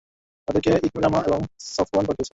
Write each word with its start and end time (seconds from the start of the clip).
তাদেরকে 0.47 0.71
ইকরামা 0.87 1.19
এবং 1.27 1.39
সফওয়ান 1.67 2.03
পাঠিয়েছে। 2.05 2.29